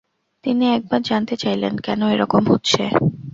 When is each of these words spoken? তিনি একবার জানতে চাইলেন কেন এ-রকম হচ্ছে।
তিনি 0.43 0.65
একবার 0.71 1.01
জানতে 1.01 1.35
চাইলেন 1.37 1.73
কেন 1.85 2.01
এ-রকম 2.13 2.43
হচ্ছে। 2.51 2.81